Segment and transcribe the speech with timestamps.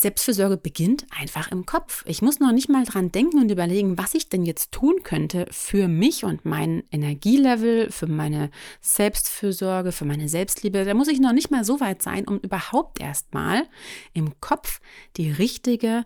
[0.00, 2.04] Selbstfürsorge beginnt einfach im Kopf.
[2.06, 5.48] Ich muss noch nicht mal dran denken und überlegen, was ich denn jetzt tun könnte
[5.50, 10.84] für mich und mein Energielevel, für meine Selbstfürsorge, für meine Selbstliebe.
[10.84, 13.64] Da muss ich noch nicht mal so weit sein, um überhaupt erstmal
[14.12, 14.80] im Kopf
[15.16, 16.04] die richtige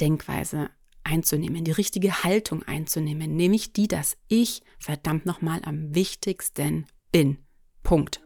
[0.00, 0.70] Denkweise
[1.04, 7.38] einzunehmen, die richtige Haltung einzunehmen, nämlich die, dass ich verdammt nochmal am wichtigsten bin.
[7.84, 8.20] Punkt.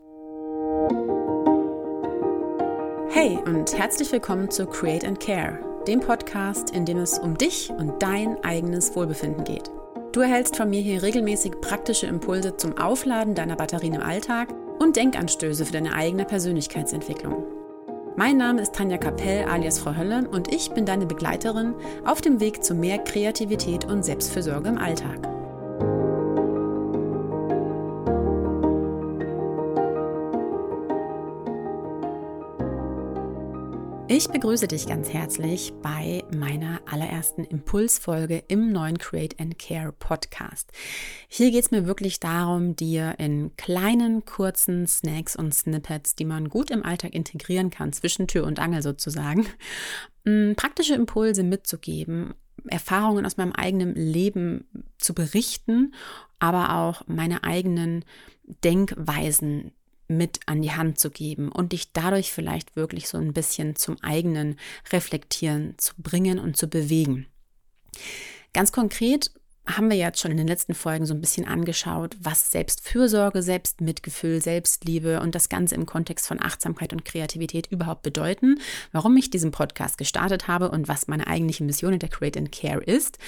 [3.25, 7.71] Hey und herzlich willkommen zu Create and Care, dem Podcast, in dem es um dich
[7.71, 9.71] und dein eigenes Wohlbefinden geht.
[10.11, 14.49] Du erhältst von mir hier regelmäßig praktische Impulse zum Aufladen deiner Batterien im Alltag
[14.81, 17.45] und Denkanstöße für deine eigene Persönlichkeitsentwicklung.
[18.17, 22.41] Mein Name ist Tanja Kapell alias Frau Hölle und ich bin deine Begleiterin auf dem
[22.41, 25.32] Weg zu mehr Kreativität und Selbstfürsorge im Alltag.
[34.15, 40.71] Ich begrüße dich ganz herzlich bei meiner allerersten Impulsfolge im neuen Create and Care Podcast.
[41.29, 46.51] Hier geht es mir wirklich darum, dir in kleinen, kurzen Snacks und Snippets, die man
[46.51, 49.47] gut im Alltag integrieren kann, zwischen Tür und Angel sozusagen,
[50.57, 52.35] praktische Impulse mitzugeben,
[52.67, 54.67] Erfahrungen aus meinem eigenen Leben
[54.99, 55.95] zu berichten,
[56.39, 58.05] aber auch meine eigenen
[58.63, 59.73] Denkweisen
[60.17, 64.03] mit an die Hand zu geben und dich dadurch vielleicht wirklich so ein bisschen zum
[64.03, 64.57] eigenen
[64.93, 67.27] Reflektieren zu bringen und zu bewegen.
[68.53, 69.31] Ganz konkret
[69.67, 74.43] haben wir jetzt schon in den letzten Folgen so ein bisschen angeschaut, was Selbstfürsorge, Selbstmitgefühl,
[74.43, 78.59] Selbstliebe und das Ganze im Kontext von Achtsamkeit und Kreativität überhaupt bedeuten,
[78.91, 82.53] warum ich diesen Podcast gestartet habe und was meine eigentliche Mission in der Create and
[82.53, 83.19] Care ist.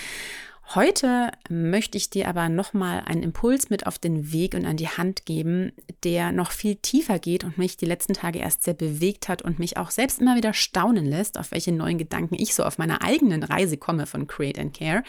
[0.73, 4.89] Heute möchte ich dir aber nochmal einen Impuls mit auf den Weg und an die
[4.89, 5.73] Hand geben,
[6.05, 9.59] der noch viel tiefer geht und mich die letzten Tage erst sehr bewegt hat und
[9.59, 13.03] mich auch selbst immer wieder staunen lässt, auf welche neuen Gedanken ich so auf meiner
[13.03, 15.05] eigenen Reise komme von Create and Care,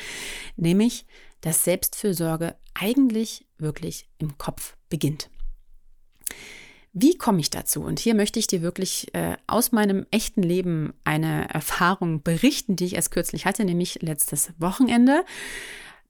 [0.57, 1.05] nämlich,
[1.41, 5.29] dass Selbstfürsorge eigentlich wirklich im Kopf beginnt.
[6.97, 7.83] Wie komme ich dazu?
[7.83, 12.85] Und hier möchte ich dir wirklich äh, aus meinem echten Leben eine Erfahrung berichten, die
[12.85, 15.25] ich erst kürzlich hatte, nämlich letztes Wochenende.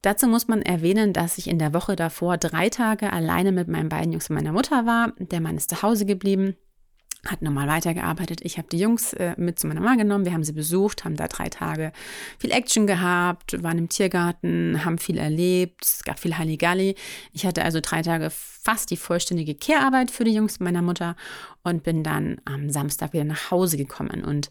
[0.02, 3.88] Dazu muss man erwähnen, dass ich in der Woche davor drei Tage alleine mit meinen
[3.88, 5.12] beiden Jungs und meiner Mutter war.
[5.18, 6.54] Der Mann ist zu Hause geblieben
[7.24, 8.40] hat normal weitergearbeitet.
[8.42, 10.24] Ich habe die Jungs äh, mit zu meiner Mama genommen.
[10.24, 11.92] Wir haben sie besucht, haben da drei Tage
[12.38, 15.84] viel Action gehabt, waren im Tiergarten, haben viel erlebt.
[15.84, 16.94] Es gab viel Halligalli.
[17.32, 21.16] Ich hatte also drei Tage fast die vollständige Kehrarbeit für die Jungs meiner Mutter
[21.62, 24.24] und bin dann am Samstag wieder nach Hause gekommen.
[24.24, 24.50] Und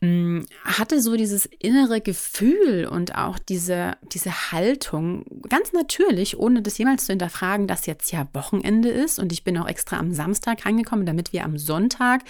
[0.00, 7.06] hatte so dieses innere Gefühl und auch diese, diese Haltung ganz natürlich, ohne das jemals
[7.06, 11.04] zu hinterfragen, dass jetzt ja Wochenende ist und ich bin auch extra am Samstag reingekommen,
[11.04, 12.22] damit wir am Sonntag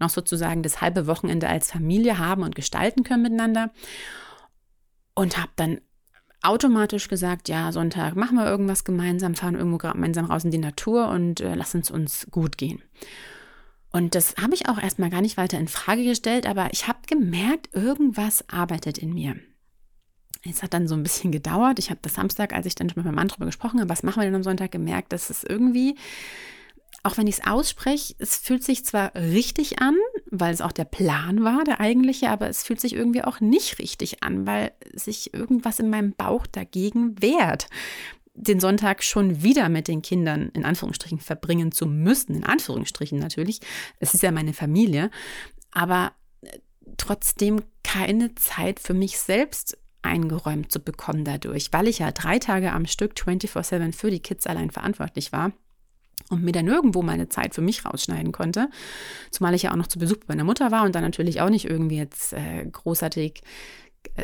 [0.00, 3.70] noch sozusagen das halbe Wochenende als Familie haben und gestalten können miteinander
[5.14, 5.80] und habe dann
[6.42, 11.08] automatisch gesagt, ja, Sonntag machen wir irgendwas gemeinsam, fahren irgendwo gemeinsam raus in die Natur
[11.08, 12.82] und äh, lass uns uns gut gehen.
[13.92, 17.00] Und das habe ich auch erstmal gar nicht weiter in Frage gestellt, aber ich habe
[17.06, 19.36] gemerkt, irgendwas arbeitet in mir.
[20.48, 21.78] Es hat dann so ein bisschen gedauert.
[21.78, 24.02] Ich habe das Samstag, als ich dann schon mit meinem Mann drüber gesprochen habe, was
[24.02, 25.96] machen wir denn am Sonntag, gemerkt, dass es irgendwie,
[27.02, 29.96] auch wenn ich es ausspreche, es fühlt sich zwar richtig an,
[30.30, 33.78] weil es auch der Plan war, der eigentliche, aber es fühlt sich irgendwie auch nicht
[33.78, 37.68] richtig an, weil sich irgendwas in meinem Bauch dagegen wehrt
[38.34, 43.60] den Sonntag schon wieder mit den Kindern in Anführungsstrichen verbringen zu müssen, in Anführungsstrichen natürlich.
[43.98, 45.10] Es ist ja meine Familie,
[45.70, 46.58] aber äh,
[46.96, 52.72] trotzdem keine Zeit für mich selbst eingeräumt zu bekommen dadurch, weil ich ja drei Tage
[52.72, 55.52] am Stück 24/7 für die Kids allein verantwortlich war
[56.28, 58.68] und mir dann irgendwo meine Zeit für mich rausschneiden konnte.
[59.30, 61.50] Zumal ich ja auch noch zu Besuch bei meiner Mutter war und dann natürlich auch
[61.50, 63.42] nicht irgendwie jetzt äh, großartig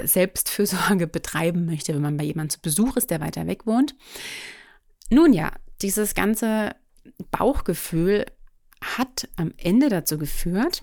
[0.04, 3.94] Selbstfürsorge betreiben möchte, wenn man bei jemandem zu Besuch ist, der weiter weg wohnt.
[5.10, 6.74] Nun ja, dieses ganze
[7.30, 8.26] Bauchgefühl
[8.82, 10.82] hat am Ende dazu geführt,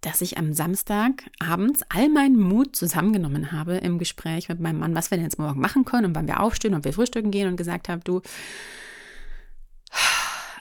[0.00, 4.94] dass ich am Samstag abends all meinen Mut zusammengenommen habe im Gespräch mit meinem Mann,
[4.94, 7.48] was wir denn jetzt morgen machen können und wann wir aufstehen und wir frühstücken gehen
[7.48, 8.20] und gesagt habe, du,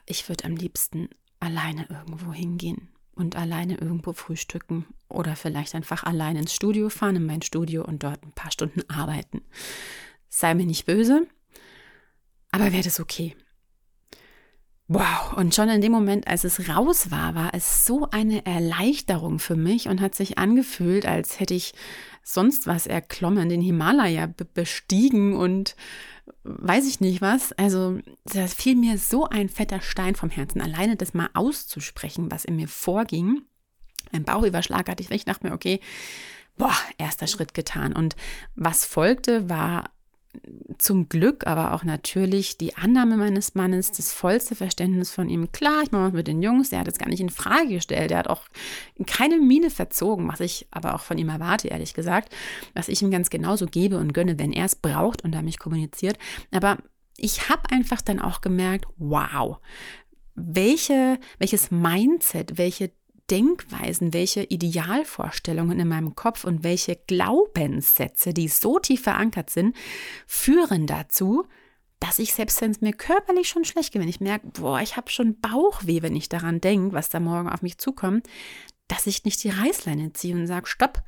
[0.06, 1.10] ich würde am liebsten
[1.42, 7.26] alleine irgendwo hingehen und alleine irgendwo frühstücken oder vielleicht einfach allein ins Studio fahren, in
[7.26, 9.42] mein Studio und dort ein paar Stunden arbeiten.
[10.30, 11.28] Sei mir nicht böse,
[12.52, 13.36] aber wäre das okay.
[14.88, 19.40] Wow, und schon in dem Moment, als es raus war, war es so eine Erleichterung
[19.40, 21.74] für mich und hat sich angefühlt, als hätte ich
[22.22, 25.76] sonst was erklommen, den Himalaya bestiegen und
[26.44, 27.52] weiß ich nicht was.
[27.54, 32.46] Also, da fiel mir so ein fetter Stein vom Herzen, alleine das mal auszusprechen, was
[32.46, 33.44] in mir vorging
[34.12, 35.18] Mein Bauch war schlagartig weg.
[35.18, 35.80] Ich dachte mir, okay,
[36.58, 37.94] boah, erster Schritt getan.
[37.94, 38.16] Und
[38.56, 39.92] was folgte, war
[40.78, 45.52] zum Glück aber auch natürlich die Annahme meines Mannes, das vollste Verständnis von ihm.
[45.52, 48.12] Klar, ich mache was mit den Jungs, der hat es gar nicht in Frage gestellt,
[48.12, 48.44] der hat auch
[49.06, 52.34] keine Miene verzogen, was ich aber auch von ihm erwarte, ehrlich gesagt,
[52.74, 55.60] was ich ihm ganz genauso gebe und gönne, wenn er es braucht und er mich
[55.60, 56.18] kommuniziert.
[56.52, 56.78] Aber
[57.18, 59.58] ich habe einfach dann auch gemerkt, wow,
[60.36, 62.92] welche, welches Mindset, welche
[63.30, 69.76] Denkweisen, welche Idealvorstellungen in meinem Kopf und welche Glaubenssätze, die so tief verankert sind,
[70.28, 71.46] führen dazu,
[72.00, 74.98] dass ich selbst wenn es mir körperlich schon schlecht geht, wenn ich merke, boah, ich
[74.98, 78.28] habe schon Bauchweh, wenn ich daran denke, was da morgen auf mich zukommt,
[78.90, 81.04] dass ich nicht die Reißleine ziehe und sage, stopp,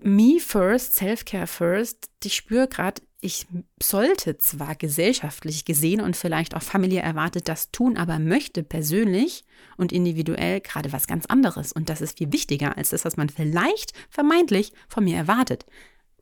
[0.00, 2.08] me first, self-care first.
[2.22, 3.46] Ich spüre gerade, ich
[3.82, 9.44] sollte zwar gesellschaftlich gesehen und vielleicht auch familiär erwartet das tun, aber möchte persönlich
[9.76, 11.72] und individuell gerade was ganz anderes.
[11.72, 15.66] Und das ist viel wichtiger als das, was man vielleicht vermeintlich von mir erwartet.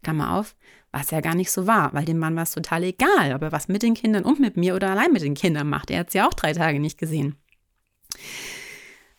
[0.02, 0.56] Klammer auf,
[0.90, 3.52] was ja gar nicht so war, weil dem Mann war es total egal, ob er
[3.52, 5.90] was mit den Kindern und mit mir oder allein mit den Kindern macht.
[5.90, 7.36] Er hat es ja auch drei Tage nicht gesehen.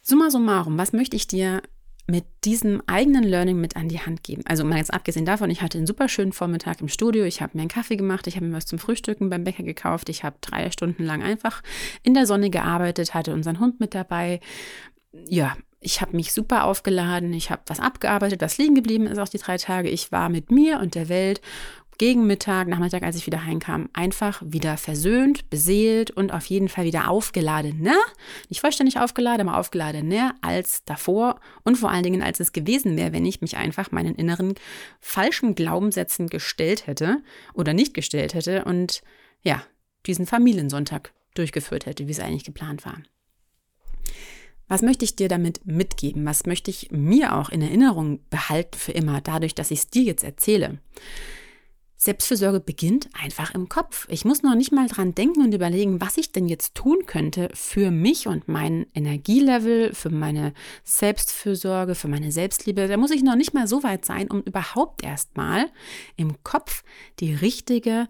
[0.02, 1.62] Summa summarum, was möchte ich dir
[2.10, 4.42] mit diesem eigenen Learning mit an die Hand geben.
[4.46, 7.52] Also mal jetzt abgesehen davon, ich hatte einen super schönen Vormittag im Studio, ich habe
[7.56, 10.38] mir einen Kaffee gemacht, ich habe mir was zum Frühstücken beim Bäcker gekauft, ich habe
[10.42, 11.62] drei Stunden lang einfach
[12.04, 14.40] in der Sonne gearbeitet, hatte unseren Hund mit dabei.
[15.28, 19.30] Ja, ich habe mich super aufgeladen, ich habe was abgearbeitet, was liegen geblieben ist auch
[19.30, 19.90] die drei Tage.
[19.90, 21.42] Ich war mit mir und der Welt
[22.00, 26.86] gegen Mittag, Nachmittag, als ich wieder heimkam, einfach wieder versöhnt, beseelt und auf jeden Fall
[26.86, 27.82] wieder aufgeladen.
[27.82, 27.94] Ne?
[28.48, 30.34] Nicht vollständig aufgeladen, aber aufgeladen ne?
[30.42, 34.16] als davor und vor allen Dingen, als es gewesen wäre, wenn ich mich einfach meinen
[34.16, 34.56] inneren
[35.02, 37.18] falschen Glaubenssätzen gestellt hätte
[37.54, 39.04] oder nicht gestellt hätte und
[39.44, 39.62] ja,
[40.06, 42.98] diesen Familiensonntag durchgeführt hätte, wie es eigentlich geplant war.
[44.70, 46.26] Was möchte ich dir damit mitgeben?
[46.26, 50.04] Was möchte ich mir auch in Erinnerung behalten für immer, dadurch, dass ich es dir
[50.04, 50.80] jetzt erzähle?
[52.02, 54.08] Selbstfürsorge beginnt einfach im Kopf.
[54.10, 57.50] Ich muss noch nicht mal dran denken und überlegen, was ich denn jetzt tun könnte
[57.54, 60.54] für mich und mein Energielevel, für meine
[60.86, 62.88] Selbstfürsorge, für meine Selbstliebe.
[62.88, 65.66] Da muss ich noch nicht mal so weit sein, um überhaupt erstmal
[66.16, 66.84] im Kopf
[67.20, 68.08] die richtige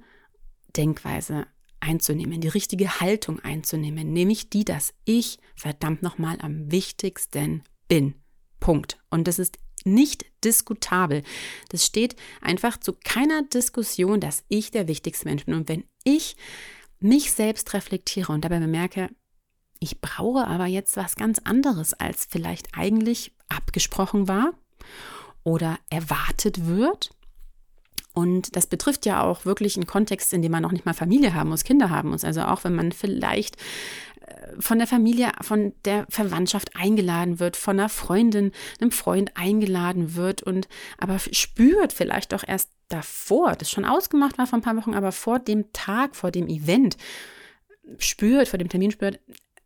[0.78, 1.48] Denkweise
[1.80, 8.14] einzunehmen, die richtige Haltung einzunehmen, nämlich die, dass ich verdammt nochmal am wichtigsten bin.
[8.60, 9.00] Punkt.
[9.10, 11.24] Und das ist nicht diskutabel.
[11.70, 15.56] Das steht einfach zu keiner Diskussion, dass ich der wichtigste Mensch bin.
[15.56, 16.36] Und wenn ich
[17.00, 19.10] mich selbst reflektiere und dabei bemerke,
[19.80, 24.54] ich brauche aber jetzt was ganz anderes, als vielleicht eigentlich abgesprochen war
[25.44, 27.12] oder erwartet wird.
[28.14, 31.34] Und das betrifft ja auch wirklich einen Kontext, in dem man noch nicht mal Familie
[31.34, 32.26] haben muss, Kinder haben muss.
[32.26, 33.56] Also auch wenn man vielleicht
[34.60, 40.44] von der Familie, von der Verwandtschaft eingeladen wird, von einer Freundin, einem Freund eingeladen wird
[40.44, 40.68] und
[40.98, 45.12] aber spürt vielleicht doch erst davor, das schon ausgemacht war vor ein paar Wochen, aber
[45.12, 46.98] vor dem Tag, vor dem Event,
[47.98, 49.20] spürt, vor dem Termin spürt,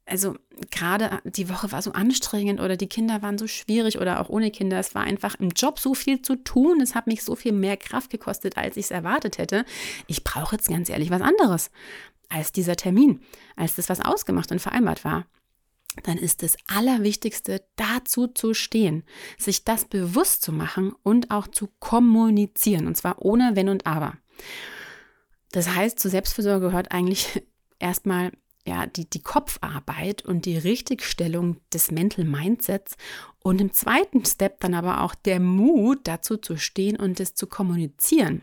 [0.05, 0.35] also
[0.69, 4.51] gerade die Woche war so anstrengend oder die Kinder waren so schwierig oder auch ohne
[4.51, 4.77] Kinder.
[4.77, 6.81] Es war einfach im Job so viel zu tun.
[6.81, 9.65] Es hat mich so viel mehr Kraft gekostet, als ich es erwartet hätte.
[10.07, 11.71] Ich brauche jetzt ganz ehrlich was anderes
[12.33, 13.21] als dieser Termin,
[13.55, 15.25] als das, was ausgemacht und vereinbart war,
[16.01, 19.03] dann ist das Allerwichtigste, dazu zu stehen,
[19.37, 24.17] sich das bewusst zu machen und auch zu kommunizieren, und zwar ohne Wenn und Aber.
[25.51, 27.43] Das heißt, zur Selbstfürsorge gehört eigentlich
[27.79, 28.31] erstmal
[28.65, 32.95] ja, die, die Kopfarbeit und die Richtigstellung des Mental Mindsets
[33.39, 37.45] und im zweiten Step dann aber auch der Mut, dazu zu stehen und es zu
[37.45, 38.41] kommunizieren.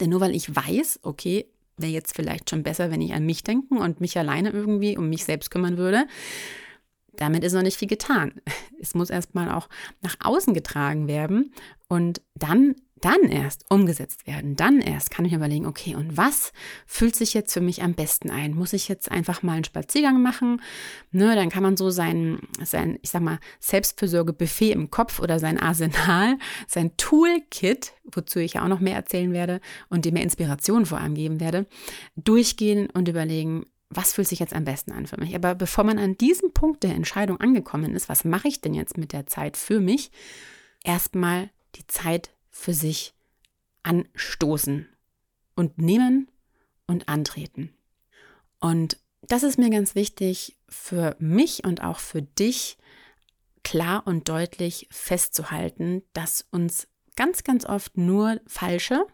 [0.00, 3.42] Denn nur weil ich weiß, okay, wäre jetzt vielleicht schon besser, wenn ich an mich
[3.42, 6.06] denken und mich alleine irgendwie um mich selbst kümmern würde.
[7.16, 8.40] Damit ist noch nicht viel getan.
[8.80, 9.68] Es muss erstmal auch
[10.02, 11.54] nach außen getragen werden
[11.88, 14.56] und dann dann erst umgesetzt werden.
[14.56, 16.52] Dann erst kann ich überlegen, okay, und was
[16.86, 18.54] fühlt sich jetzt für mich am besten ein?
[18.54, 20.62] Muss ich jetzt einfach mal einen Spaziergang machen?
[21.10, 25.58] Ne, dann kann man so sein, sein, ich sag mal, Selbstfürsorge-Buffet im Kopf oder sein
[25.58, 29.60] Arsenal, sein Toolkit, wozu ich ja auch noch mehr erzählen werde
[29.90, 31.66] und dem mehr Inspiration vor allem geben werde,
[32.16, 35.34] durchgehen und überlegen, was fühlt sich jetzt am besten an für mich?
[35.34, 38.98] Aber bevor man an diesem Punkt der Entscheidung angekommen ist, was mache ich denn jetzt
[38.98, 40.10] mit der Zeit für mich?
[40.82, 43.14] Erstmal die Zeit für sich
[43.82, 44.88] anstoßen
[45.56, 46.30] und nehmen
[46.86, 47.74] und antreten.
[48.60, 52.78] Und das ist mir ganz wichtig für mich und auch für dich
[53.64, 59.04] klar und deutlich festzuhalten, dass uns ganz, ganz oft nur falsche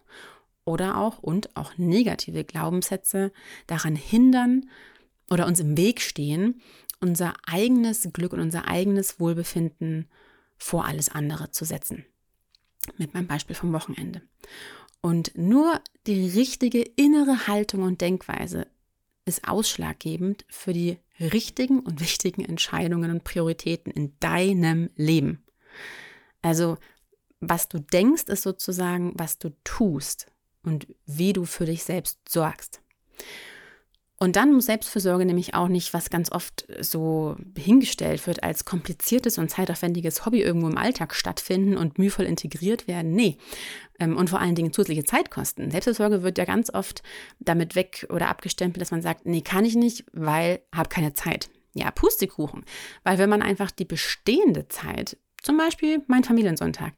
[0.64, 3.32] oder auch und auch negative Glaubenssätze
[3.66, 4.68] daran hindern
[5.30, 6.60] oder uns im Weg stehen,
[7.00, 10.08] unser eigenes Glück und unser eigenes Wohlbefinden
[10.58, 12.04] vor alles andere zu setzen.
[12.98, 14.22] Mit meinem Beispiel vom Wochenende.
[15.00, 18.66] Und nur die richtige innere Haltung und Denkweise
[19.24, 25.44] ist ausschlaggebend für die richtigen und wichtigen Entscheidungen und Prioritäten in deinem Leben.
[26.42, 26.78] Also,
[27.40, 30.26] was du denkst, ist sozusagen, was du tust
[30.62, 32.82] und wie du für dich selbst sorgst.
[34.22, 39.38] Und dann muss Selbstfürsorge nämlich auch nicht, was ganz oft so hingestellt wird, als kompliziertes
[39.38, 43.12] und zeitaufwendiges Hobby irgendwo im Alltag stattfinden und mühevoll integriert werden.
[43.12, 43.38] Nee.
[43.98, 45.70] Ähm, und vor allen Dingen zusätzliche Zeitkosten.
[45.70, 47.02] Selbstfürsorge wird ja ganz oft
[47.38, 51.48] damit weg oder abgestempelt, dass man sagt, nee, kann ich nicht, weil habe keine Zeit.
[51.72, 52.66] Ja, Pustekuchen.
[53.04, 56.92] Weil wenn man einfach die bestehende Zeit, zum Beispiel mein Familiensonntag,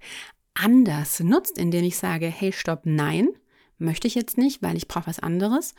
[0.54, 3.28] anders nutzt, indem ich sage, hey, stopp, nein,
[3.78, 5.76] möchte ich jetzt nicht, weil ich brauche was anderes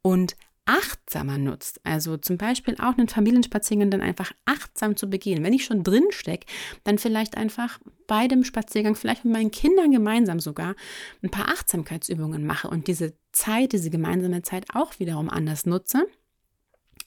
[0.00, 0.34] und
[0.68, 1.80] achtsamer nutzt.
[1.84, 5.42] Also zum Beispiel auch einen Familienspaziergang dann einfach achtsam zu begehen.
[5.42, 6.46] Wenn ich schon drin stecke,
[6.84, 10.76] dann vielleicht einfach bei dem Spaziergang, vielleicht mit meinen Kindern gemeinsam sogar,
[11.22, 16.06] ein paar Achtsamkeitsübungen mache und diese Zeit, diese gemeinsame Zeit auch wiederum anders nutze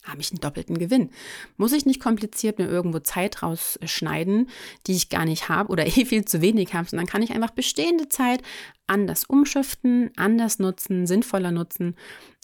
[0.03, 1.12] habe ich einen doppelten Gewinn.
[1.58, 4.50] Muss ich nicht kompliziert mir irgendwo Zeit rausschneiden,
[4.88, 7.51] die ich gar nicht habe oder eh viel zu wenig habe, sondern kann ich einfach
[7.51, 8.41] bestehende Zeit
[8.88, 11.96] anders umschiften, anders nutzen, sinnvoller nutzen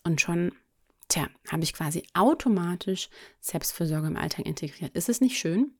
[0.03, 0.51] und schon
[1.07, 3.09] Tja, habe ich quasi automatisch
[3.39, 4.93] Selbstfürsorge im Alltag integriert.
[4.95, 5.71] Ist es nicht schön?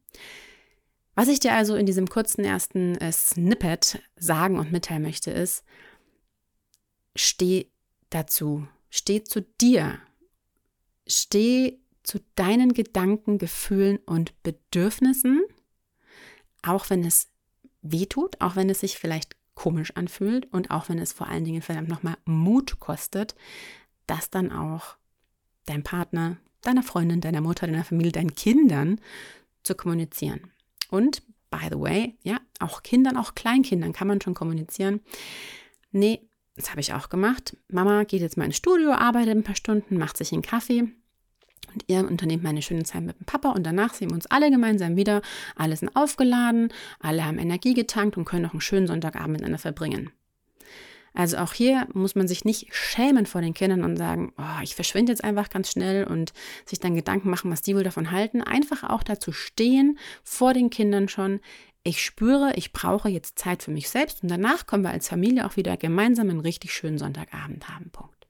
[1.15, 5.63] Was ich dir also in diesem kurzen ersten äh, Snippet sagen und mitteilen möchte, ist,
[7.15, 7.71] steh
[8.09, 9.99] dazu, steh zu dir,
[11.07, 15.41] steh zu deinen Gedanken, Gefühlen und Bedürfnissen,
[16.61, 17.29] auch wenn es
[17.81, 21.43] weh tut, auch wenn es sich vielleicht komisch anfühlt und auch wenn es vor allen
[21.43, 23.35] Dingen verdammt nochmal Mut kostet,
[24.05, 24.97] das dann auch
[25.67, 28.99] deinem Partner, deiner Freundin, deiner Mutter, deiner Familie, deinen Kindern
[29.63, 30.51] zu kommunizieren.
[30.89, 35.01] Und, by the way, ja, auch Kindern, auch Kleinkindern kann man schon kommunizieren.
[35.91, 36.21] Nee,
[36.55, 37.55] das habe ich auch gemacht.
[37.69, 40.81] Mama geht jetzt mal ins Studio, arbeitet ein paar Stunden, macht sich einen Kaffee.
[41.73, 44.49] Und ihr unternehmt meine schöne Zeit mit dem Papa und danach sehen wir uns alle
[44.49, 45.21] gemeinsam wieder.
[45.55, 50.11] Alle sind aufgeladen, alle haben Energie getankt und können noch einen schönen Sonntagabend miteinander verbringen.
[51.17, 54.75] Also auch hier muss man sich nicht schämen vor den Kindern und sagen, oh, ich
[54.75, 56.31] verschwinde jetzt einfach ganz schnell und
[56.63, 58.43] sich dann Gedanken machen, was die wohl davon halten.
[58.43, 61.39] Einfach auch dazu stehen, vor den Kindern schon,
[61.81, 65.47] ich spüre, ich brauche jetzt Zeit für mich selbst und danach können wir als Familie
[65.47, 67.89] auch wieder gemeinsam einen richtig schönen Sonntagabend haben.
[67.89, 68.27] Punkt.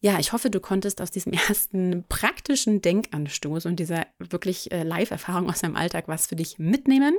[0.00, 5.48] Ja, ich hoffe, du konntest aus diesem ersten praktischen Denkanstoß und dieser wirklich äh, Live-Erfahrung
[5.48, 7.16] aus deinem Alltag was für dich mitnehmen.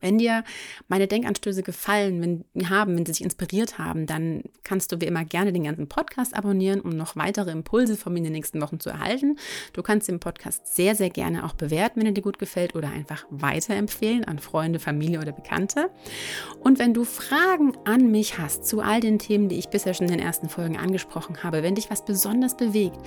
[0.00, 0.44] Wenn dir
[0.88, 5.24] meine Denkanstöße gefallen wenn, haben, wenn sie dich inspiriert haben, dann kannst du wie immer
[5.24, 8.78] gerne den ganzen Podcast abonnieren, um noch weitere Impulse von mir in den nächsten Wochen
[8.78, 9.38] zu erhalten.
[9.72, 12.88] Du kannst den Podcast sehr, sehr gerne auch bewerten, wenn er dir gut gefällt oder
[12.88, 15.90] einfach weiterempfehlen an Freunde, Familie oder Bekannte.
[16.60, 20.08] Und wenn du Fragen an mich hast zu all den Themen, die ich bisher schon
[20.08, 22.98] in den ersten Folgen angesprochen habe, wenn dich was besonders bewegt,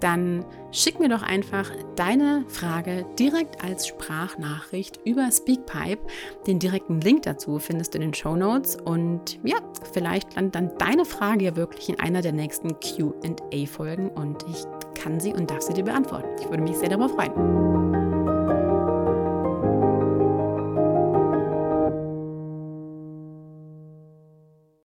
[0.00, 6.06] dann schick mir doch einfach deine Frage direkt als Sprachnachricht über Speakpipe.
[6.46, 8.76] Den direkten Link dazu findest du in den Show Notes.
[8.76, 9.58] Und ja,
[9.92, 15.20] vielleicht landet dann deine Frage ja wirklich in einer der nächsten QA-Folgen und ich kann
[15.20, 16.28] sie und darf sie dir beantworten.
[16.40, 17.65] Ich würde mich sehr darüber freuen.